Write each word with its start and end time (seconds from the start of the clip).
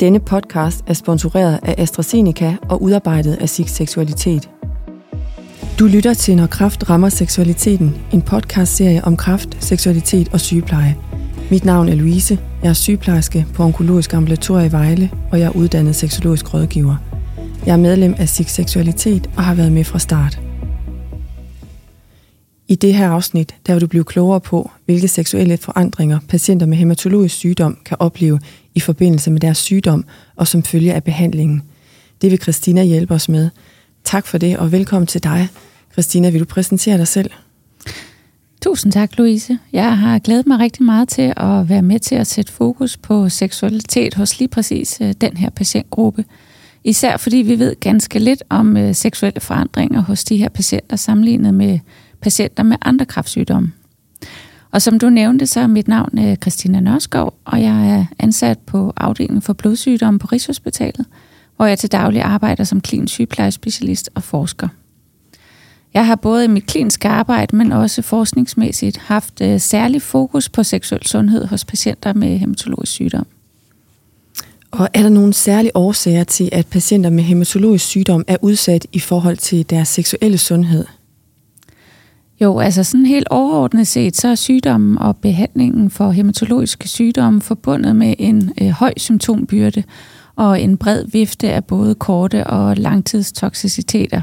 Denne 0.00 0.20
podcast 0.20 0.84
er 0.86 0.92
sponsoreret 0.92 1.58
af 1.62 1.74
AstraZeneca 1.78 2.56
og 2.68 2.82
udarbejdet 2.82 3.36
af 3.40 3.48
SIG 3.48 3.68
Seksualitet. 3.68 4.50
Du 5.78 5.86
lytter 5.86 6.14
til 6.14 6.36
Når 6.36 6.46
Kraft 6.46 6.90
rammer 6.90 7.08
seksualiteten, 7.08 7.96
en 8.12 8.22
podcastserie 8.22 9.04
om 9.04 9.16
kraft, 9.16 9.64
seksualitet 9.64 10.28
og 10.32 10.40
sygepleje. 10.40 10.96
Mit 11.50 11.64
navn 11.64 11.88
er 11.88 11.94
Louise, 11.94 12.38
jeg 12.62 12.68
er 12.68 12.72
sygeplejerske 12.72 13.46
på 13.54 13.62
Onkologisk 13.64 14.14
Ambulatorie 14.14 14.66
i 14.66 14.72
Vejle, 14.72 15.10
og 15.32 15.40
jeg 15.40 15.46
er 15.46 15.56
uddannet 15.56 15.96
seksologisk 15.96 16.54
rådgiver. 16.54 16.96
Jeg 17.66 17.72
er 17.72 17.76
medlem 17.76 18.14
af 18.18 18.28
SIG 18.28 18.50
Seksualitet 18.50 19.30
og 19.36 19.44
har 19.44 19.54
været 19.54 19.72
med 19.72 19.84
fra 19.84 19.98
start. 19.98 20.40
I 22.70 22.74
det 22.74 22.94
her 22.94 23.08
afsnit, 23.08 23.54
der 23.66 23.72
vil 23.72 23.80
du 23.80 23.86
blive 23.86 24.04
klogere 24.04 24.40
på, 24.40 24.70
hvilke 24.84 25.08
seksuelle 25.08 25.56
forandringer 25.56 26.18
patienter 26.28 26.66
med 26.66 26.76
hematologisk 26.76 27.34
sygdom 27.34 27.78
kan 27.84 27.96
opleve 28.00 28.40
i 28.74 28.80
forbindelse 28.80 29.30
med 29.30 29.40
deres 29.40 29.58
sygdom 29.58 30.04
og 30.36 30.48
som 30.48 30.62
følge 30.62 30.94
af 30.94 31.04
behandlingen. 31.04 31.62
Det 32.22 32.30
vil 32.30 32.42
Christina 32.42 32.82
hjælpe 32.82 33.14
os 33.14 33.28
med. 33.28 33.50
Tak 34.04 34.26
for 34.26 34.38
det, 34.38 34.56
og 34.56 34.72
velkommen 34.72 35.06
til 35.06 35.24
dig. 35.24 35.48
Christina, 35.92 36.30
vil 36.30 36.40
du 36.40 36.44
præsentere 36.44 36.98
dig 36.98 37.08
selv? 37.08 37.30
Tusind 38.62 38.92
tak, 38.92 39.18
Louise. 39.18 39.58
Jeg 39.72 39.98
har 39.98 40.18
glædet 40.18 40.46
mig 40.46 40.58
rigtig 40.58 40.82
meget 40.82 41.08
til 41.08 41.32
at 41.36 41.68
være 41.68 41.82
med 41.82 41.98
til 41.98 42.14
at 42.14 42.26
sætte 42.26 42.52
fokus 42.52 42.96
på 42.96 43.28
seksualitet 43.28 44.14
hos 44.14 44.38
lige 44.38 44.48
præcis 44.48 44.98
øh, 45.00 45.14
den 45.20 45.36
her 45.36 45.50
patientgruppe. 45.50 46.24
Især 46.84 47.16
fordi 47.16 47.36
vi 47.36 47.58
ved 47.58 47.80
ganske 47.80 48.18
lidt 48.18 48.42
om 48.48 48.76
øh, 48.76 48.94
seksuelle 48.94 49.40
forandringer 49.40 50.00
hos 50.00 50.24
de 50.24 50.36
her 50.36 50.48
patienter 50.48 50.96
sammenlignet 50.96 51.54
med 51.54 51.78
patienter 52.20 52.62
med 52.62 52.76
andre 52.82 53.06
kræftsygdomme. 53.06 53.72
Og 54.70 54.82
som 54.82 54.98
du 54.98 55.10
nævnte, 55.10 55.46
så 55.46 55.60
er 55.60 55.66
mit 55.66 55.88
navn 55.88 56.18
er 56.18 56.36
Christina 56.36 56.80
Nørskov, 56.80 57.34
og 57.44 57.62
jeg 57.62 57.90
er 57.90 58.06
ansat 58.18 58.58
på 58.58 58.92
afdelingen 58.96 59.42
for 59.42 59.52
blodsygdomme 59.52 60.18
på 60.18 60.26
Rigshospitalet, 60.26 61.06
hvor 61.56 61.66
jeg 61.66 61.78
til 61.78 61.92
daglig 61.92 62.22
arbejder 62.22 62.64
som 62.64 62.80
klinisk 62.80 63.12
sygeplejespecialist 63.12 64.10
og 64.14 64.22
forsker. 64.22 64.68
Jeg 65.94 66.06
har 66.06 66.16
både 66.16 66.44
i 66.44 66.48
mit 66.48 66.66
kliniske 66.66 67.08
arbejde, 67.08 67.56
men 67.56 67.72
også 67.72 68.02
forskningsmæssigt 68.02 68.96
haft 68.96 69.40
øh, 69.40 69.60
særlig 69.60 70.02
fokus 70.02 70.48
på 70.48 70.62
seksuel 70.62 71.06
sundhed 71.06 71.46
hos 71.46 71.64
patienter 71.64 72.12
med 72.12 72.38
hematologisk 72.38 72.92
sygdom. 72.92 73.26
Og 74.70 74.88
er 74.94 75.02
der 75.02 75.08
nogle 75.08 75.32
særlige 75.32 75.76
årsager 75.76 76.24
til, 76.24 76.48
at 76.52 76.66
patienter 76.66 77.10
med 77.10 77.24
hematologisk 77.24 77.84
sygdom 77.84 78.24
er 78.26 78.36
udsat 78.40 78.86
i 78.92 78.98
forhold 78.98 79.36
til 79.36 79.70
deres 79.70 79.88
seksuelle 79.88 80.38
sundhed? 80.38 80.84
Jo, 82.42 82.58
altså 82.58 82.84
sådan 82.84 83.06
helt 83.06 83.28
overordnet 83.30 83.86
set, 83.86 84.16
så 84.16 84.28
er 84.28 84.34
sygdommen 84.34 84.98
og 84.98 85.16
behandlingen 85.16 85.90
for 85.90 86.10
hematologiske 86.10 86.88
sygdomme 86.88 87.40
forbundet 87.40 87.96
med 87.96 88.14
en 88.18 88.52
øh, 88.62 88.68
høj 88.68 88.92
symptombyrde 88.96 89.82
og 90.36 90.60
en 90.60 90.76
bred 90.76 91.04
vifte 91.12 91.52
af 91.52 91.64
både 91.64 91.94
korte 91.94 92.46
og 92.46 92.76
langtidstoxiciteter, 92.76 94.20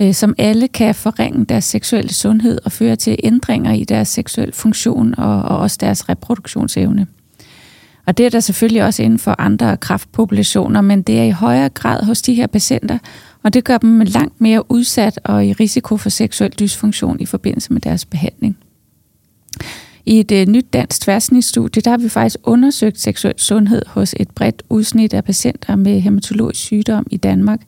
øh, 0.00 0.14
som 0.14 0.34
alle 0.38 0.68
kan 0.68 0.94
forringe 0.94 1.44
deres 1.44 1.64
seksuelle 1.64 2.14
sundhed 2.14 2.58
og 2.64 2.72
føre 2.72 2.96
til 2.96 3.16
ændringer 3.24 3.72
i 3.72 3.84
deres 3.84 4.08
seksuelle 4.08 4.54
funktion 4.54 5.14
og, 5.18 5.42
og 5.42 5.58
også 5.58 5.76
deres 5.80 6.08
reproduktionsevne. 6.08 7.06
Og 8.06 8.18
det 8.18 8.26
er 8.26 8.30
der 8.30 8.40
selvfølgelig 8.40 8.84
også 8.84 9.02
inden 9.02 9.18
for 9.18 9.34
andre 9.38 9.76
kraftpopulationer, 9.76 10.80
men 10.80 11.02
det 11.02 11.18
er 11.18 11.24
i 11.24 11.30
højere 11.30 11.68
grad 11.68 12.04
hos 12.04 12.22
de 12.22 12.34
her 12.34 12.46
patienter, 12.46 12.98
og 13.46 13.54
det 13.54 13.64
gør 13.64 13.78
dem 13.78 14.00
langt 14.00 14.40
mere 14.40 14.70
udsat 14.70 15.20
og 15.24 15.46
i 15.46 15.52
risiko 15.52 15.96
for 15.96 16.08
seksuel 16.08 16.52
dysfunktion 16.52 17.20
i 17.20 17.26
forbindelse 17.26 17.72
med 17.72 17.80
deres 17.80 18.04
behandling. 18.04 18.58
I 20.06 20.20
et 20.20 20.32
øh, 20.32 20.46
nyt 20.46 20.72
dansk 20.72 21.00
tværsnitsstudie, 21.00 21.82
der 21.82 21.90
har 21.90 21.98
vi 21.98 22.08
faktisk 22.08 22.36
undersøgt 22.42 23.00
seksuel 23.00 23.34
sundhed 23.36 23.82
hos 23.86 24.14
et 24.20 24.30
bredt 24.30 24.62
udsnit 24.68 25.14
af 25.14 25.24
patienter 25.24 25.76
med 25.76 26.00
hematologisk 26.00 26.60
sygdom 26.60 27.06
i 27.10 27.16
Danmark. 27.16 27.60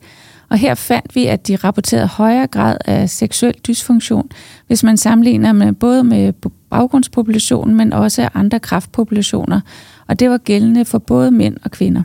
Og 0.49 0.57
her 0.57 0.75
fandt 0.75 1.15
vi, 1.15 1.25
at 1.25 1.47
de 1.47 1.55
rapporterede 1.55 2.07
højere 2.07 2.47
grad 2.47 2.77
af 2.85 3.09
seksuel 3.09 3.55
dysfunktion, 3.67 4.29
hvis 4.67 4.83
man 4.83 4.97
sammenligner 4.97 5.51
med 5.51 5.73
både 5.73 6.03
med 6.03 6.33
baggrundspopulationen, 6.69 7.75
men 7.75 7.93
også 7.93 8.29
andre 8.33 8.59
kraftpopulationer. 8.59 9.61
Og 10.07 10.19
det 10.19 10.29
var 10.29 10.37
gældende 10.37 10.85
for 10.85 10.97
både 10.97 11.31
mænd 11.31 11.57
og 11.63 11.71
kvinder. 11.71 12.03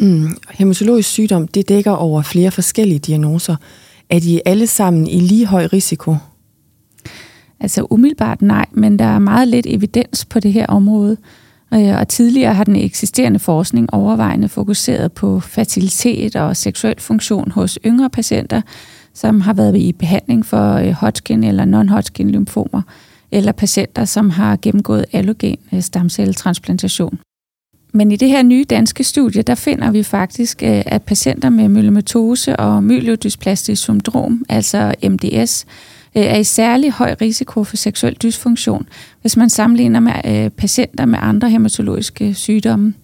Mm. 0.00 0.36
Hematologisk 0.50 1.08
sygdom, 1.08 1.48
det 1.48 1.68
dækker 1.68 1.90
over 1.90 2.22
flere 2.22 2.50
forskellige 2.50 2.98
diagnoser. 2.98 3.56
Er 4.10 4.20
de 4.20 4.40
alle 4.44 4.66
sammen 4.66 5.06
i 5.06 5.20
lige 5.20 5.46
høj 5.46 5.66
risiko? 5.66 6.16
Altså 7.60 7.86
umiddelbart 7.90 8.42
nej, 8.42 8.66
men 8.72 8.98
der 8.98 9.04
er 9.04 9.18
meget 9.18 9.48
lidt 9.48 9.66
evidens 9.68 10.24
på 10.24 10.40
det 10.40 10.52
her 10.52 10.66
område. 10.66 11.16
Øh, 11.74 11.98
og 11.98 12.08
tidligere 12.08 12.54
har 12.54 12.64
den 12.64 12.76
eksisterende 12.76 13.38
forskning 13.38 13.94
overvejende 13.94 14.48
fokuseret 14.48 15.12
på 15.12 15.40
fertilitet 15.40 16.36
og 16.36 16.56
seksuel 16.56 17.00
funktion 17.00 17.50
hos 17.50 17.78
yngre 17.86 18.10
patienter, 18.10 18.60
som 19.14 19.40
har 19.40 19.52
været 19.52 19.76
i 19.76 19.92
behandling 19.92 20.46
for 20.46 20.74
øh, 20.74 20.92
Hodgkin 20.92 21.44
eller 21.44 21.64
non-Hodgkin 21.64 22.30
lymfomer, 22.30 22.82
eller 23.32 23.52
patienter, 23.52 24.04
som 24.04 24.30
har 24.30 24.58
gennemgået 24.62 25.04
allogen 25.12 25.56
øh, 25.72 25.82
stamcelletransplantation. 25.82 27.18
Men 27.92 28.12
i 28.12 28.16
det 28.16 28.28
her 28.28 28.42
nye 28.42 28.64
danske 28.70 29.04
studie, 29.04 29.42
der 29.42 29.54
finder 29.54 29.90
vi 29.90 30.02
faktisk, 30.02 30.62
øh, 30.62 30.82
at 30.86 31.02
patienter 31.02 31.50
med 31.50 31.68
myelomatose 31.68 32.56
og 32.56 32.84
myelodysplastisk 32.84 33.82
syndrom, 33.82 34.44
altså 34.48 34.94
MDS, 35.02 35.66
øh, 36.16 36.22
er 36.22 36.36
i 36.36 36.44
særlig 36.44 36.92
høj 36.92 37.14
risiko 37.20 37.64
for 37.64 37.76
seksuel 37.76 38.16
dysfunktion, 38.22 38.86
hvis 39.20 39.36
man 39.36 39.50
sammenligner 39.50 40.00
med 40.00 40.12
øh, 40.26 40.50
patienter 40.50 41.04
med 41.04 41.18
andre 41.22 41.50
hematologiske 41.50 42.34
sygdomme. 42.34 42.94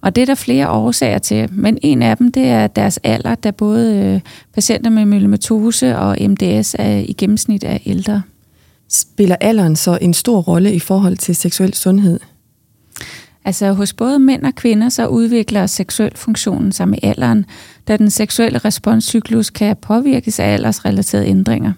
Og 0.00 0.16
det 0.16 0.22
er 0.22 0.26
der 0.26 0.34
flere 0.34 0.70
årsager 0.70 1.18
til, 1.18 1.48
men 1.52 1.78
en 1.82 2.02
af 2.02 2.16
dem 2.16 2.32
det 2.32 2.44
er 2.46 2.66
deres 2.66 2.98
alder, 3.02 3.34
da 3.34 3.50
både 3.50 4.20
patienter 4.54 4.90
med 4.90 5.06
myelomatose 5.06 5.98
og 5.98 6.16
MDS 6.20 6.76
er 6.78 6.96
i 6.96 7.14
gennemsnit 7.18 7.64
er 7.64 7.78
ældre. 7.86 8.22
Spiller 8.88 9.36
alderen 9.40 9.76
så 9.76 9.98
en 10.00 10.14
stor 10.14 10.40
rolle 10.40 10.74
i 10.74 10.78
forhold 10.78 11.16
til 11.16 11.36
seksuel 11.36 11.74
sundhed? 11.74 12.20
Altså 13.44 13.72
hos 13.72 13.92
både 13.92 14.18
mænd 14.18 14.42
og 14.42 14.54
kvinder, 14.54 14.88
så 14.88 15.06
udvikler 15.06 15.66
seksuel 15.66 16.12
funktionen 16.16 16.72
sig 16.72 16.88
med 16.88 16.98
alderen, 17.02 17.44
da 17.88 17.96
den 17.96 18.10
seksuelle 18.10 18.58
responscyklus 18.58 19.50
kan 19.50 19.76
påvirkes 19.76 20.40
af 20.40 20.52
aldersrelaterede 20.52 21.26
ændringer. 21.26 21.72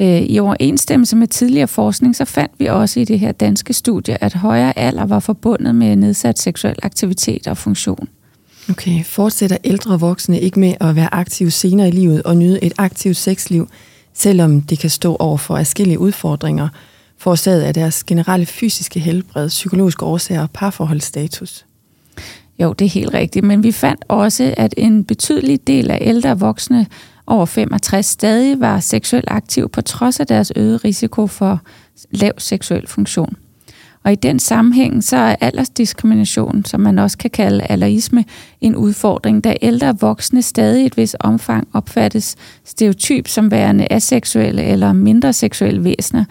Øh, 0.00 0.22
I 0.22 0.38
overensstemmelse 0.38 1.16
med 1.16 1.26
tidligere 1.26 1.68
forskning, 1.68 2.16
så 2.16 2.24
fandt 2.24 2.52
vi 2.58 2.66
også 2.66 3.00
i 3.00 3.04
det 3.04 3.20
her 3.20 3.32
danske 3.32 3.72
studie, 3.72 4.24
at 4.24 4.34
højere 4.34 4.78
alder 4.78 5.06
var 5.06 5.20
forbundet 5.20 5.74
med 5.74 5.96
nedsat 5.96 6.38
seksuel 6.38 6.76
aktivitet 6.82 7.46
og 7.46 7.56
funktion. 7.56 8.08
Okay, 8.70 9.04
fortsætter 9.04 9.56
ældre 9.64 10.00
voksne 10.00 10.40
ikke 10.40 10.60
med 10.60 10.74
at 10.80 10.96
være 10.96 11.14
aktive 11.14 11.50
senere 11.50 11.88
i 11.88 11.90
livet 11.90 12.22
og 12.22 12.36
nyde 12.36 12.64
et 12.64 12.72
aktivt 12.78 13.16
sexliv, 13.16 13.68
selvom 14.14 14.60
det 14.60 14.78
kan 14.78 14.90
stå 14.90 15.16
over 15.16 15.36
for 15.36 15.56
forskellige 15.56 15.98
udfordringer– 15.98 16.68
forårsaget 17.24 17.62
af 17.62 17.74
deres 17.74 18.04
generelle 18.04 18.46
fysiske 18.46 19.00
helbred, 19.00 19.48
psykologiske 19.48 20.04
årsager 20.04 20.42
og 20.42 20.50
parforholdsstatus. 20.50 21.66
Jo, 22.58 22.72
det 22.72 22.84
er 22.84 22.88
helt 22.88 23.14
rigtigt, 23.14 23.44
men 23.44 23.62
vi 23.62 23.72
fandt 23.72 24.04
også, 24.08 24.54
at 24.56 24.74
en 24.76 25.04
betydelig 25.04 25.66
del 25.66 25.90
af 25.90 25.98
ældre 26.00 26.38
voksne 26.38 26.86
over 27.26 27.46
65 27.46 28.06
stadig 28.06 28.60
var 28.60 28.80
seksuelt 28.80 29.24
aktiv 29.28 29.68
på 29.68 29.80
trods 29.80 30.20
af 30.20 30.26
deres 30.26 30.52
øgede 30.56 30.76
risiko 30.76 31.26
for 31.26 31.60
lav 32.10 32.32
seksuel 32.38 32.88
funktion. 32.88 33.36
Og 34.04 34.12
i 34.12 34.14
den 34.14 34.38
sammenhæng, 34.38 35.04
så 35.04 35.16
er 35.16 35.36
aldersdiskrimination, 35.40 36.64
som 36.64 36.80
man 36.80 36.98
også 36.98 37.18
kan 37.18 37.30
kalde 37.30 37.64
alderisme, 37.64 38.24
en 38.60 38.76
udfordring, 38.76 39.44
da 39.44 39.56
ældre 39.62 39.98
voksne 40.00 40.42
stadig 40.42 40.82
i 40.82 40.86
et 40.86 40.96
vis 40.96 41.16
omfang 41.20 41.68
opfattes 41.72 42.36
stereotyp 42.64 43.28
som 43.28 43.50
værende 43.50 43.86
aseksuelle 43.90 44.62
eller 44.62 44.92
mindre 44.92 45.32
seksuelle 45.32 45.84
væsener, 45.84 46.24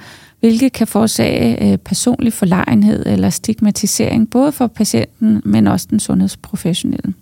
hvilket 0.43 0.73
kan 0.73 0.87
forårsage 0.87 1.71
øh, 1.71 1.77
personlig 1.77 2.33
forlegenhed 2.33 3.05
eller 3.05 3.29
stigmatisering, 3.29 4.29
både 4.29 4.51
for 4.51 4.67
patienten, 4.67 5.41
men 5.45 5.67
også 5.67 5.87
den 5.89 5.99
sundhedsprofessionelle. 5.99 7.13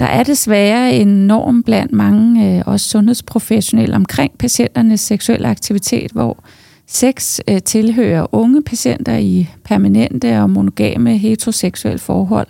Der 0.00 0.06
er 0.06 0.22
desværre 0.22 0.94
en 0.94 1.26
norm 1.26 1.62
blandt 1.62 1.92
mange 1.92 2.56
øh, 2.56 2.62
også 2.66 2.88
sundhedsprofessionelle 2.88 3.96
omkring 3.96 4.38
patienternes 4.38 5.00
seksuelle 5.00 5.48
aktivitet, 5.48 6.12
hvor 6.12 6.44
sex 6.86 7.38
øh, 7.48 7.62
tilhører 7.62 8.34
unge 8.34 8.62
patienter 8.62 9.16
i 9.16 9.48
permanente 9.64 10.40
og 10.40 10.50
monogame 10.50 11.18
heteroseksuelle 11.18 11.98
forhold. 11.98 12.48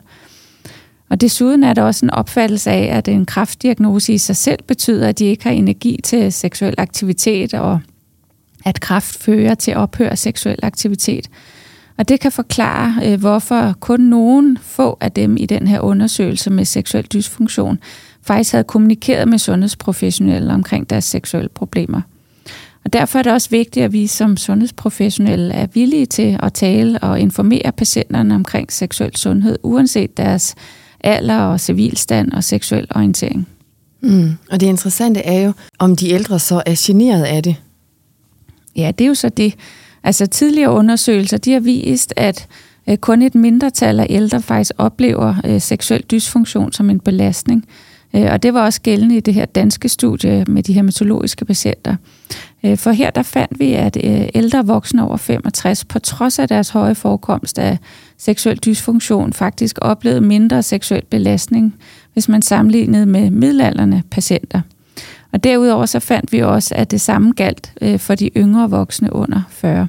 Og 1.10 1.20
desuden 1.20 1.64
er 1.64 1.74
der 1.74 1.82
også 1.82 2.06
en 2.06 2.10
opfattelse 2.10 2.70
af, 2.70 2.96
at 2.96 3.08
en 3.08 3.26
kraftdiagnose 3.26 4.12
i 4.12 4.18
sig 4.18 4.36
selv 4.36 4.62
betyder, 4.66 5.08
at 5.08 5.18
de 5.18 5.24
ikke 5.24 5.44
har 5.44 5.50
energi 5.50 6.00
til 6.04 6.32
seksuel 6.32 6.74
aktivitet 6.78 7.54
og 7.54 7.80
at 8.66 8.80
kraft 8.80 9.22
fører 9.22 9.54
til 9.54 9.76
ophør 9.76 10.08
af 10.08 10.18
seksuel 10.18 10.58
aktivitet. 10.62 11.28
Og 11.98 12.08
det 12.08 12.20
kan 12.20 12.32
forklare, 12.32 12.94
øh, 13.04 13.20
hvorfor 13.20 13.74
kun 13.80 14.00
nogen 14.00 14.58
få 14.62 14.96
af 15.00 15.12
dem 15.12 15.36
i 15.36 15.46
den 15.46 15.66
her 15.66 15.80
undersøgelse 15.80 16.50
med 16.50 16.64
seksuel 16.64 17.04
dysfunktion 17.04 17.78
faktisk 18.22 18.52
havde 18.52 18.64
kommunikeret 18.64 19.28
med 19.28 19.38
sundhedsprofessionelle 19.38 20.52
omkring 20.52 20.90
deres 20.90 21.04
seksuelle 21.04 21.48
problemer. 21.48 22.00
Og 22.84 22.92
derfor 22.92 23.18
er 23.18 23.22
det 23.22 23.32
også 23.32 23.50
vigtigt, 23.50 23.84
at 23.84 23.92
vi 23.92 24.06
som 24.06 24.36
sundhedsprofessionelle 24.36 25.54
er 25.54 25.66
villige 25.74 26.06
til 26.06 26.38
at 26.42 26.52
tale 26.52 26.98
og 26.98 27.20
informere 27.20 27.72
patienterne 27.76 28.34
omkring 28.34 28.72
seksuel 28.72 29.16
sundhed, 29.16 29.58
uanset 29.62 30.16
deres 30.16 30.54
alder 31.00 31.38
og 31.38 31.60
civilstand 31.60 32.32
og 32.32 32.44
seksuel 32.44 32.86
orientering. 32.94 33.48
Mm. 34.00 34.30
Og 34.50 34.60
det 34.60 34.66
interessante 34.66 35.20
er 35.20 35.40
jo, 35.40 35.52
om 35.78 35.96
de 35.96 36.10
ældre 36.10 36.38
så 36.38 36.62
er 36.66 36.74
generet 36.86 37.24
af 37.24 37.42
det. 37.42 37.56
Ja, 38.76 38.90
det 38.98 39.04
er 39.04 39.08
jo 39.08 39.14
så 39.14 39.28
det. 39.28 39.54
Altså 40.04 40.26
tidligere 40.26 40.70
undersøgelser, 40.70 41.36
de 41.36 41.52
har 41.52 41.60
vist, 41.60 42.14
at 42.16 42.48
øh, 42.88 42.96
kun 42.96 43.22
et 43.22 43.34
mindretal 43.34 44.00
af 44.00 44.06
ældre 44.10 44.42
faktisk 44.42 44.72
oplever 44.78 45.34
øh, 45.44 45.60
seksuel 45.60 46.04
dysfunktion 46.10 46.72
som 46.72 46.90
en 46.90 47.00
belastning. 47.00 47.64
Øh, 48.14 48.32
og 48.32 48.42
det 48.42 48.54
var 48.54 48.64
også 48.64 48.80
gældende 48.80 49.16
i 49.16 49.20
det 49.20 49.34
her 49.34 49.44
danske 49.44 49.88
studie 49.88 50.44
med 50.48 50.62
de 50.62 50.72
hematologiske 50.72 51.44
patienter. 51.44 51.96
Øh, 52.64 52.76
for 52.76 52.90
her 52.90 53.10
der 53.10 53.22
fandt 53.22 53.60
vi, 53.60 53.72
at 53.72 53.96
øh, 54.04 54.28
ældre 54.34 54.66
voksne 54.66 55.04
over 55.04 55.16
65, 55.16 55.84
på 55.84 55.98
trods 55.98 56.38
af 56.38 56.48
deres 56.48 56.68
høje 56.68 56.94
forekomst 56.94 57.58
af 57.58 57.78
seksuel 58.18 58.58
dysfunktion, 58.58 59.32
faktisk 59.32 59.78
oplevede 59.82 60.20
mindre 60.20 60.62
seksuel 60.62 61.02
belastning, 61.10 61.74
hvis 62.12 62.28
man 62.28 62.42
sammenlignede 62.42 63.06
med 63.06 63.30
middelalderne 63.30 64.02
patienter. 64.10 64.60
Og 65.32 65.44
derudover 65.44 65.86
så 65.86 66.00
fandt 66.00 66.32
vi 66.32 66.42
også, 66.42 66.74
at 66.74 66.90
det 66.90 67.00
samme 67.00 67.32
galt 67.32 67.72
øh, 67.82 67.98
for 67.98 68.14
de 68.14 68.30
yngre 68.36 68.70
voksne 68.70 69.12
under 69.12 69.40
40. 69.50 69.88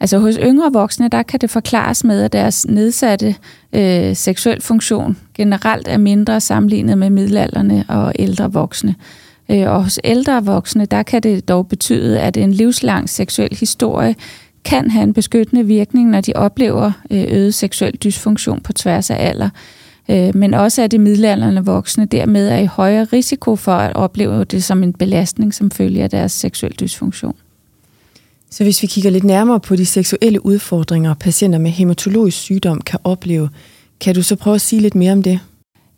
Altså 0.00 0.18
hos 0.18 0.38
yngre 0.42 0.72
voksne, 0.72 1.08
der 1.08 1.22
kan 1.22 1.40
det 1.40 1.50
forklares 1.50 2.04
med, 2.04 2.22
at 2.22 2.32
deres 2.32 2.66
nedsatte 2.68 3.34
øh, 3.72 4.16
seksuel 4.16 4.60
funktion 4.60 5.16
generelt 5.34 5.88
er 5.88 5.98
mindre 5.98 6.40
sammenlignet 6.40 6.98
med 6.98 7.10
middelalderne 7.10 7.84
og 7.88 8.12
ældre 8.18 8.52
voksne. 8.52 8.94
Øh, 9.50 9.70
og 9.70 9.84
hos 9.84 10.00
ældre 10.04 10.44
voksne, 10.44 10.86
der 10.86 11.02
kan 11.02 11.22
det 11.22 11.48
dog 11.48 11.68
betyde, 11.68 12.20
at 12.20 12.36
en 12.36 12.52
livslang 12.52 13.08
seksuel 13.08 13.56
historie 13.60 14.14
kan 14.64 14.90
have 14.90 15.02
en 15.02 15.12
beskyttende 15.12 15.66
virkning, 15.66 16.10
når 16.10 16.20
de 16.20 16.32
oplever 16.34 16.92
øh, 17.10 17.24
øget 17.28 17.54
seksuel 17.54 17.96
dysfunktion 17.96 18.60
på 18.60 18.72
tværs 18.72 19.10
af 19.10 19.28
alder. 19.28 19.48
Øh, 20.08 20.36
men 20.36 20.54
også 20.54 20.82
at 20.82 20.90
de 20.90 20.98
middelalderne 20.98 21.64
voksne 21.64 22.04
dermed 22.06 22.48
er 22.48 22.58
i 22.58 22.66
højere 22.66 23.04
risiko 23.04 23.56
for 23.56 23.72
at 23.72 23.96
opleve 23.96 24.44
det 24.44 24.64
som 24.64 24.82
en 24.82 24.92
belastning 24.92 25.54
som 25.54 25.70
følge 25.70 26.02
af 26.02 26.10
deres 26.10 26.32
seksuel 26.32 26.72
dysfunktion. 26.80 27.34
Så 28.50 28.64
hvis 28.64 28.82
vi 28.82 28.86
kigger 28.86 29.10
lidt 29.10 29.24
nærmere 29.24 29.60
på 29.60 29.76
de 29.76 29.86
seksuelle 29.86 30.46
udfordringer, 30.46 31.14
patienter 31.14 31.58
med 31.58 31.70
hematologisk 31.70 32.38
sygdom 32.38 32.80
kan 32.80 32.98
opleve, 33.04 33.48
kan 34.00 34.14
du 34.14 34.22
så 34.22 34.36
prøve 34.36 34.54
at 34.54 34.60
sige 34.60 34.82
lidt 34.82 34.94
mere 34.94 35.12
om 35.12 35.22
det? 35.22 35.40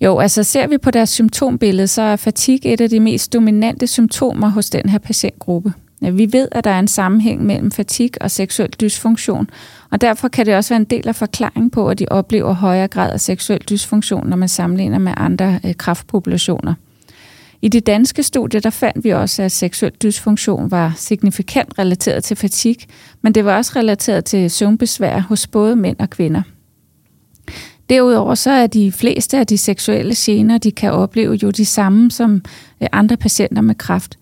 Jo, 0.01 0.19
altså 0.19 0.43
ser 0.43 0.67
vi 0.67 0.79
på 0.79 0.91
deres 0.91 1.11
symptombillede, 1.11 1.89
så 1.89 2.03
er 2.03 2.17
fatigue 2.17 2.73
et 2.73 2.81
af 2.81 2.91
de 2.91 3.01
mest 3.01 3.33
dominante 3.33 3.87
symptomer 3.87 4.49
hos 4.49 4.71
den 4.71 4.89
her 4.89 4.99
patientgruppe. 4.99 5.73
Vi 6.13 6.33
ved, 6.33 6.49
at 6.53 6.65
der 6.65 6.71
er 6.71 6.79
en 6.79 6.89
sammenhæng 6.89 7.47
mellem 7.47 7.71
fatig 7.71 8.11
og 8.21 8.31
seksuel 8.31 8.71
dysfunktion, 8.81 9.51
og 9.91 10.01
derfor 10.01 10.29
kan 10.29 10.47
det 10.47 10.57
også 10.57 10.75
være 10.75 10.81
en 10.81 10.85
del 10.85 11.09
af 11.09 11.17
forklaringen 11.17 11.71
på, 11.71 11.89
at 11.89 11.99
de 11.99 12.07
oplever 12.11 12.53
højere 12.53 12.89
grad 12.89 13.13
af 13.13 13.21
seksuel 13.21 13.61
dysfunktion, 13.71 14.29
når 14.29 14.37
man 14.37 14.49
sammenligner 14.49 14.99
med 14.99 15.13
andre 15.17 15.61
øh, 15.65 15.75
kraftpopulationer. 15.75 16.75
I 17.63 17.69
det 17.69 17.87
danske 17.87 18.23
studie 18.23 18.61
der 18.61 18.71
fandt 18.71 19.05
vi 19.05 19.11
også, 19.11 19.43
at 19.43 19.53
seksuel 19.53 19.93
dysfunktion 20.03 20.71
var 20.71 20.93
signifikant 20.97 21.79
relateret 21.79 22.25
til 22.25 22.37
fatig, 22.37 22.77
men 23.23 23.35
det 23.35 23.45
var 23.45 23.57
også 23.57 23.73
relateret 23.77 24.25
til 24.25 24.51
søvnbesvær 24.51 25.19
hos 25.19 25.47
både 25.47 25.77
mænd 25.77 25.97
og 25.99 26.11
kvinder. 26.11 26.43
Derudover 27.89 28.35
så 28.35 28.51
er 28.51 28.67
de 28.67 28.93
fleste 28.93 29.39
af 29.39 29.47
de 29.47 29.59
seksuelle 29.59 30.15
gener, 30.17 30.59
de 30.59 30.73
kan 30.73 30.93
opleve, 30.93 31.39
jo 31.43 31.51
de 31.51 31.65
samme 31.65 32.11
som 32.11 32.43
øh, 32.83 32.89
andre 32.93 33.17
patienter 33.17 33.63
med 33.63 33.75
kræft. 33.75 34.19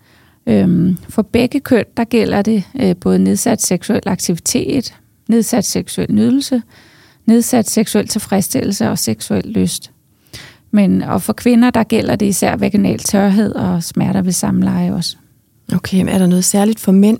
Øhm, 0.47 0.97
for 1.09 1.21
begge 1.21 1.59
køn, 1.59 1.85
der 1.97 2.03
gælder 2.03 2.41
det 2.41 2.63
øh, 2.81 2.95
både 2.95 3.19
nedsat 3.19 3.61
seksuel 3.61 4.01
aktivitet, 4.05 4.93
nedsat 5.27 5.65
seksuel 5.65 6.13
nydelse, 6.13 6.61
nedsat 7.25 7.69
seksuel 7.69 8.07
tilfredsstillelse 8.07 8.89
og 8.89 8.99
seksuel 8.99 9.43
lyst. 9.45 9.91
Men, 10.71 11.01
og 11.01 11.21
for 11.21 11.33
kvinder, 11.33 11.69
der 11.69 11.83
gælder 11.83 12.15
det 12.15 12.25
især 12.25 12.55
vaginal 12.55 12.99
tørhed 12.99 13.55
og 13.55 13.83
smerter 13.83 14.21
ved 14.21 14.31
samleje 14.31 14.93
også. 14.93 15.17
Okay, 15.75 16.05
er 16.07 16.17
der 16.17 16.27
noget 16.27 16.45
særligt 16.45 16.79
for 16.79 16.91
mænd? 16.91 17.19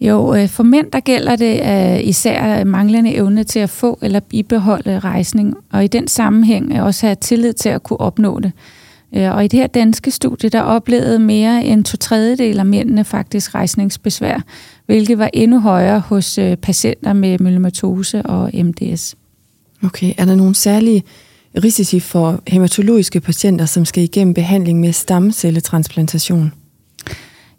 Jo, 0.00 0.34
øh, 0.34 0.48
for 0.48 0.62
mænd 0.62 0.90
der 0.90 1.00
gælder 1.00 1.36
det 1.36 1.60
uh, 1.60 2.08
især 2.08 2.64
manglende 2.64 3.14
evne 3.14 3.44
til 3.44 3.58
at 3.58 3.70
få 3.70 3.98
eller 4.02 4.20
bibeholde 4.20 4.98
rejsning, 4.98 5.56
og 5.72 5.84
i 5.84 5.86
den 5.86 6.08
sammenhæng 6.08 6.82
også 6.82 7.06
have 7.06 7.16
tillid 7.16 7.52
til 7.52 7.68
at 7.68 7.82
kunne 7.82 8.00
opnå 8.00 8.40
det. 8.40 8.52
Uh, 9.16 9.36
og 9.36 9.44
i 9.44 9.48
det 9.48 9.58
her 9.58 9.66
danske 9.66 10.10
studie, 10.10 10.48
der 10.48 10.60
oplevede 10.60 11.18
mere 11.18 11.64
end 11.64 11.84
to 11.84 11.96
tredjedel 11.96 12.58
af 12.58 12.66
mændene 12.66 13.04
faktisk 13.04 13.54
rejsningsbesvær, 13.54 14.40
hvilket 14.86 15.18
var 15.18 15.30
endnu 15.32 15.60
højere 15.60 16.00
hos 16.00 16.38
uh, 16.38 16.54
patienter 16.54 17.12
med 17.12 17.38
myelomatose 17.38 18.22
og 18.22 18.50
MDS. 18.54 19.14
Okay, 19.84 20.12
er 20.18 20.24
der 20.24 20.34
nogle 20.34 20.54
særlige 20.54 21.02
risici 21.64 22.00
for 22.00 22.42
hematologiske 22.48 23.20
patienter, 23.20 23.66
som 23.66 23.84
skal 23.84 24.02
igennem 24.02 24.34
behandling 24.34 24.80
med 24.80 24.92
stamcelletransplantation? 24.92 26.52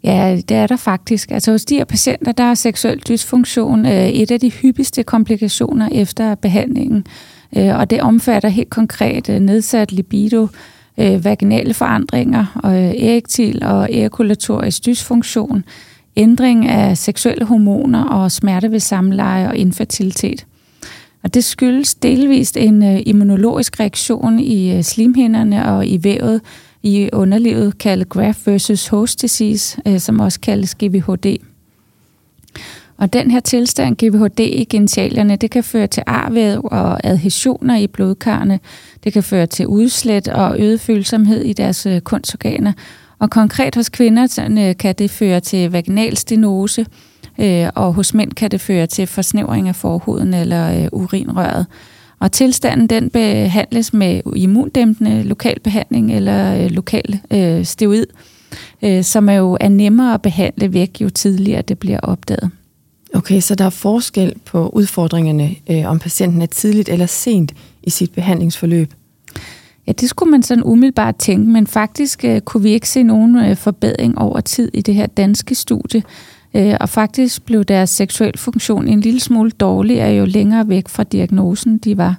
Ja, 0.04 0.40
det 0.48 0.56
er 0.56 0.66
der 0.66 0.76
faktisk. 0.76 1.30
Altså 1.30 1.50
hos 1.50 1.64
de 1.64 1.74
her 1.74 1.84
patienter, 1.84 2.32
der 2.32 2.44
er 2.44 2.54
seksuel 2.54 2.98
dysfunktion 3.08 3.86
øh, 3.86 4.08
et 4.08 4.30
af 4.30 4.40
de 4.40 4.50
hyppigste 4.50 5.02
komplikationer 5.02 5.88
efter 5.92 6.34
behandlingen. 6.34 7.04
Øh, 7.56 7.78
og 7.78 7.90
det 7.90 8.00
omfatter 8.00 8.48
helt 8.48 8.70
konkret 8.70 9.28
øh, 9.28 9.40
nedsat 9.40 9.92
libido, 9.92 10.48
øh, 10.98 11.24
vaginale 11.24 11.74
forandringer, 11.74 12.60
og, 12.62 12.74
øh, 12.74 12.94
erektil 12.94 13.64
og 13.64 13.88
ejakulatorisk 13.92 14.86
dysfunktion, 14.86 15.64
ændring 16.16 16.66
af 16.66 16.98
seksuelle 16.98 17.44
hormoner 17.44 18.04
og 18.04 18.32
smerte 18.32 18.70
ved 18.70 18.80
samleje 18.80 19.48
og 19.48 19.56
infertilitet. 19.56 20.46
Og 21.22 21.34
det 21.34 21.44
skyldes 21.44 21.94
delvist 21.94 22.56
en 22.56 22.82
øh, 22.82 23.02
immunologisk 23.06 23.80
reaktion 23.80 24.38
i 24.38 24.76
øh, 24.76 24.82
slimhinderne 24.82 25.68
og 25.68 25.86
i 25.86 26.04
vævet 26.04 26.40
i 26.82 27.10
underlivet, 27.12 27.78
kaldet 27.78 28.08
graft 28.08 28.46
versus 28.46 28.88
host 28.88 29.22
disease, 29.22 29.80
øh, 29.86 29.98
som 29.98 30.20
også 30.20 30.40
kaldes 30.40 30.74
GVHD. 30.74 31.36
Og 32.98 33.12
den 33.12 33.30
her 33.30 33.40
tilstand, 33.40 33.96
GVHD 33.96 34.40
i 34.40 34.64
genitalierne, 34.64 35.36
det 35.36 35.50
kan 35.50 35.64
føre 35.64 35.86
til 35.86 36.02
arvæv 36.06 36.60
og 36.64 37.06
adhesioner 37.06 37.76
i 37.76 37.86
blodkarrene. 37.86 38.60
Det 39.04 39.12
kan 39.12 39.22
føre 39.22 39.46
til 39.46 39.66
udslæt 39.66 40.28
og 40.28 40.60
øget 40.60 40.80
følsomhed 40.80 41.42
i 41.42 41.52
deres 41.52 41.86
øh, 41.86 42.00
kunstorganer. 42.00 42.72
Og 43.18 43.30
konkret 43.30 43.74
hos 43.74 43.88
kvinder 43.88 44.74
kan 44.78 44.94
det 44.98 45.10
føre 45.10 45.40
til 45.40 45.70
vaginal 45.70 46.16
stenose, 46.16 46.86
øh, 47.38 47.68
og 47.74 47.94
hos 47.94 48.14
mænd 48.14 48.32
kan 48.32 48.50
det 48.50 48.60
føre 48.60 48.86
til 48.86 49.06
forsnævring 49.06 49.68
af 49.68 49.76
forhuden 49.76 50.34
eller 50.34 50.82
øh, 50.82 50.88
urinrøret. 50.92 51.66
Og 52.20 52.32
tilstanden 52.32 52.86
den 52.86 53.10
behandles 53.10 53.92
med 53.92 54.20
immundæmpende 54.36 55.22
lokalbehandling 55.22 56.14
eller 56.14 56.68
lokal 56.68 57.20
øh, 57.30 57.64
steroid, 57.64 58.06
øh, 58.82 59.04
som 59.04 59.28
er 59.28 59.32
jo 59.34 59.56
er 59.60 59.68
nemmere 59.68 60.14
at 60.14 60.22
behandle 60.22 60.72
væk, 60.72 61.00
jo 61.00 61.10
tidligere 61.10 61.62
det 61.62 61.78
bliver 61.78 62.00
opdaget. 62.00 62.50
Okay, 63.16 63.40
så 63.40 63.54
der 63.54 63.64
er 63.64 63.70
forskel 63.70 64.34
på 64.44 64.68
udfordringerne, 64.68 65.54
øh, 65.70 65.90
om 65.90 65.98
patienten 65.98 66.42
er 66.42 66.46
tidligt 66.46 66.88
eller 66.88 67.06
sent 67.06 67.52
i 67.82 67.90
sit 67.90 68.12
behandlingsforløb? 68.12 68.94
Ja, 69.86 69.92
det 69.92 70.08
skulle 70.08 70.30
man 70.30 70.42
sådan 70.42 70.64
umiddelbart 70.64 71.16
tænke, 71.16 71.50
men 71.50 71.66
faktisk 71.66 72.24
øh, 72.24 72.40
kunne 72.40 72.62
vi 72.62 72.70
ikke 72.70 72.88
se 72.88 73.02
nogen 73.02 73.36
øh, 73.36 73.56
forbedring 73.56 74.18
over 74.18 74.40
tid 74.40 74.70
i 74.74 74.80
det 74.80 74.94
her 74.94 75.06
danske 75.06 75.54
studie. 75.54 76.02
Øh, 76.54 76.74
og 76.80 76.88
faktisk 76.88 77.42
blev 77.42 77.64
deres 77.64 77.90
seksuel 77.90 78.38
funktion 78.38 78.88
en 78.88 79.00
lille 79.00 79.20
smule 79.20 79.50
dårligere 79.50 80.10
jo 80.10 80.24
længere 80.24 80.68
væk 80.68 80.88
fra 80.88 81.04
diagnosen 81.04 81.78
de 81.78 81.96
var. 81.96 82.16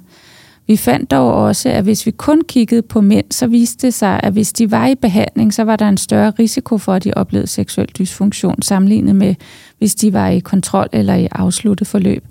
Vi 0.68 0.76
fandt 0.76 1.10
dog 1.10 1.34
også, 1.34 1.68
at 1.68 1.84
hvis 1.84 2.06
vi 2.06 2.10
kun 2.10 2.42
kiggede 2.48 2.82
på 2.82 3.00
mænd, 3.00 3.24
så 3.30 3.46
viste 3.46 3.86
det 3.86 3.94
sig, 3.94 4.20
at 4.22 4.32
hvis 4.32 4.52
de 4.52 4.70
var 4.70 4.86
i 4.86 4.94
behandling, 4.94 5.54
så 5.54 5.62
var 5.62 5.76
der 5.76 5.88
en 5.88 5.96
større 5.96 6.32
risiko 6.38 6.78
for, 6.78 6.94
at 6.94 7.04
de 7.04 7.14
oplevede 7.14 7.46
seksuel 7.46 7.88
dysfunktion, 7.98 8.62
sammenlignet 8.62 9.16
med, 9.16 9.34
hvis 9.78 9.94
de 9.94 10.12
var 10.12 10.28
i 10.28 10.38
kontrol 10.38 10.88
eller 10.92 11.14
i 11.14 11.28
afsluttet 11.32 11.86
forløb. 11.86 12.24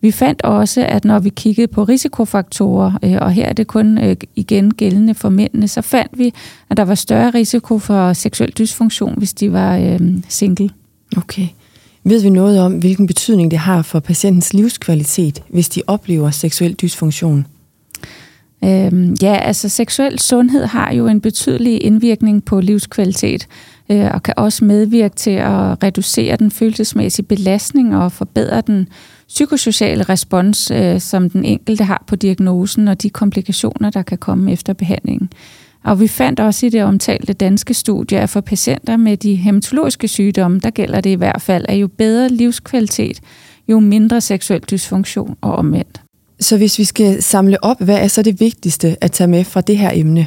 Vi 0.00 0.10
fandt 0.10 0.42
også, 0.42 0.86
at 0.86 1.04
når 1.04 1.18
vi 1.18 1.28
kiggede 1.28 1.68
på 1.68 1.84
risikofaktorer, 1.84 2.92
øh, 3.04 3.18
og 3.20 3.32
her 3.32 3.46
er 3.46 3.52
det 3.52 3.66
kun 3.66 3.98
øh, 3.98 4.16
igen 4.34 4.74
gældende 4.74 5.14
for 5.14 5.28
mændene, 5.28 5.68
så 5.68 5.82
fandt 5.82 6.18
vi, 6.18 6.34
at 6.70 6.76
der 6.76 6.84
var 6.84 6.94
større 6.94 7.30
risiko 7.30 7.78
for 7.78 8.12
seksuel 8.12 8.52
dysfunktion, 8.58 9.14
hvis 9.18 9.34
de 9.34 9.52
var 9.52 9.76
øh, 9.76 10.00
single. 10.28 10.70
Okay. 11.16 11.48
Ved 12.06 12.22
vi 12.22 12.30
noget 12.30 12.60
om, 12.60 12.78
hvilken 12.78 13.06
betydning 13.06 13.50
det 13.50 13.58
har 13.58 13.82
for 13.82 14.00
patientens 14.00 14.54
livskvalitet, 14.54 15.42
hvis 15.48 15.68
de 15.68 15.82
oplever 15.86 16.30
seksuel 16.30 16.74
dysfunktion? 16.74 17.46
Øhm, 18.64 19.16
ja, 19.22 19.36
altså 19.36 19.68
seksuel 19.68 20.18
sundhed 20.18 20.64
har 20.64 20.92
jo 20.92 21.06
en 21.06 21.20
betydelig 21.20 21.82
indvirkning 21.82 22.44
på 22.44 22.60
livskvalitet, 22.60 23.46
øh, 23.90 24.10
og 24.14 24.22
kan 24.22 24.34
også 24.36 24.64
medvirke 24.64 25.14
til 25.14 25.30
at 25.30 25.82
reducere 25.82 26.36
den 26.36 26.50
følelsesmæssige 26.50 27.26
belastning 27.26 27.96
og 27.96 28.12
forbedre 28.12 28.60
den 28.60 28.88
psykosociale 29.28 30.02
respons, 30.02 30.70
øh, 30.70 31.00
som 31.00 31.30
den 31.30 31.44
enkelte 31.44 31.84
har 31.84 32.04
på 32.06 32.16
diagnosen 32.16 32.88
og 32.88 33.02
de 33.02 33.10
komplikationer, 33.10 33.90
der 33.90 34.02
kan 34.02 34.18
komme 34.18 34.52
efter 34.52 34.72
behandlingen. 34.72 35.30
Og 35.84 36.00
vi 36.00 36.08
fandt 36.08 36.40
også 36.40 36.66
i 36.66 36.68
det 36.68 36.84
omtalte 36.84 37.32
danske 37.32 37.74
studie, 37.74 38.20
at 38.20 38.30
for 38.30 38.40
patienter 38.40 38.96
med 38.96 39.16
de 39.16 39.34
hematologiske 39.34 40.08
sygdomme, 40.08 40.58
der 40.58 40.70
gælder 40.70 41.00
det 41.00 41.10
i 41.10 41.14
hvert 41.14 41.42
fald, 41.42 41.64
at 41.68 41.76
jo 41.76 41.88
bedre 41.88 42.28
livskvalitet, 42.28 43.20
jo 43.68 43.80
mindre 43.80 44.20
seksuel 44.20 44.60
dysfunktion 44.70 45.36
og 45.40 45.54
omvendt. 45.54 46.00
Så 46.40 46.56
hvis 46.56 46.78
vi 46.78 46.84
skal 46.84 47.22
samle 47.22 47.64
op, 47.64 47.80
hvad 47.80 47.98
er 47.98 48.08
så 48.08 48.22
det 48.22 48.40
vigtigste 48.40 48.96
at 49.00 49.12
tage 49.12 49.28
med 49.28 49.44
fra 49.44 49.60
det 49.60 49.78
her 49.78 49.90
emne? 49.94 50.26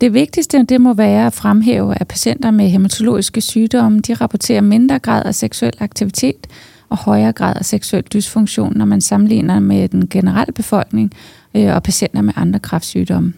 Det 0.00 0.14
vigtigste 0.14 0.62
det 0.62 0.80
må 0.80 0.94
være 0.94 1.26
at 1.26 1.32
fremhæve, 1.32 2.00
at 2.00 2.08
patienter 2.08 2.50
med 2.50 2.68
hematologiske 2.68 3.40
sygdomme 3.40 4.00
de 4.00 4.14
rapporterer 4.14 4.60
mindre 4.60 4.98
grad 4.98 5.22
af 5.24 5.34
seksuel 5.34 5.72
aktivitet 5.78 6.46
og 6.88 6.96
højere 6.96 7.32
grad 7.32 7.56
af 7.56 7.64
seksuel 7.64 8.04
dysfunktion, 8.12 8.72
når 8.76 8.84
man 8.84 9.00
sammenligner 9.00 9.60
med 9.60 9.88
den 9.88 10.08
generelle 10.08 10.52
befolkning 10.52 11.12
øh, 11.54 11.74
og 11.74 11.82
patienter 11.82 12.22
med 12.22 12.32
andre 12.36 12.58
kræftsygdomme. 12.58 13.32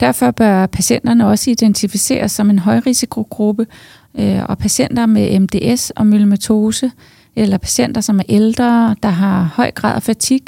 Derfor 0.00 0.30
bør 0.30 0.66
patienterne 0.66 1.26
også 1.26 1.50
identificeres 1.50 2.32
som 2.32 2.50
en 2.50 2.58
højrisikogruppe, 2.58 3.66
øh, 4.14 4.42
og 4.48 4.58
patienter 4.58 5.06
med 5.06 5.40
MDS 5.40 5.90
og 5.90 6.06
myelomatose, 6.06 6.90
eller 7.36 7.58
patienter, 7.58 8.00
som 8.00 8.18
er 8.18 8.22
ældre, 8.28 8.96
der 9.02 9.08
har 9.08 9.42
høj 9.54 9.70
grad 9.70 9.94
af 9.94 10.02
fatig, 10.02 10.42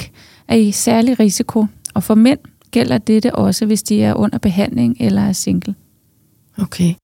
er 0.49 0.56
i 0.56 0.73
særlig 0.73 1.21
risiko. 1.21 1.66
Og 1.94 2.02
for 2.02 2.14
mænd 2.14 2.38
gælder 2.71 2.99
dette 2.99 3.35
også, 3.35 3.66
hvis 3.66 3.82
de 3.82 4.02
er 4.02 4.14
under 4.14 4.38
behandling 4.38 4.97
eller 5.00 5.23
er 5.23 5.32
single. 5.32 5.75
Okay. 6.59 6.94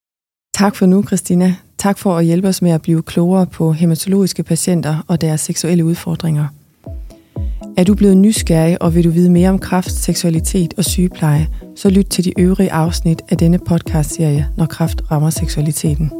Tak 0.53 0.75
for 0.75 0.85
nu, 0.85 1.03
Christina. 1.03 1.55
Tak 1.77 1.97
for 1.97 2.17
at 2.17 2.25
hjælpe 2.25 2.47
os 2.47 2.61
med 2.61 2.71
at 2.71 2.81
blive 2.81 3.01
klogere 3.01 3.45
på 3.47 3.73
hematologiske 3.73 4.43
patienter 4.43 5.05
og 5.07 5.21
deres 5.21 5.41
seksuelle 5.41 5.85
udfordringer. 5.85 6.47
Er 7.79 7.83
du 7.83 7.95
blevet 7.95 8.17
nysgerrig, 8.17 8.81
og 8.81 8.95
vil 8.95 9.03
du 9.03 9.09
vide 9.09 9.29
mere 9.29 9.49
om 9.49 9.59
kræft, 9.59 9.91
seksualitet 9.91 10.73
og 10.77 10.85
sygepleje, 10.85 11.47
så 11.75 11.89
lyt 11.89 12.05
til 12.05 12.25
de 12.25 12.39
øvrige 12.39 12.71
afsnit 12.71 13.21
af 13.29 13.37
denne 13.37 13.59
podcast-serie, 13.59 14.47
Når 14.57 14.65
kræft 14.65 15.11
rammer 15.11 15.29
seksualiteten. 15.29 16.18